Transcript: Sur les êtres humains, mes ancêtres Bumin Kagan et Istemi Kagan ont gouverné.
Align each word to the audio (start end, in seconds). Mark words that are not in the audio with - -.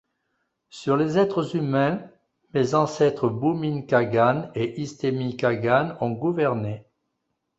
Sur 0.71 0.97
les 0.97 1.19
êtres 1.19 1.55
humains, 1.55 2.01
mes 2.55 2.73
ancêtres 2.73 3.29
Bumin 3.29 3.83
Kagan 3.83 4.49
et 4.55 4.81
Istemi 4.81 5.37
Kagan 5.37 5.95
ont 6.01 6.09
gouverné. 6.09 6.87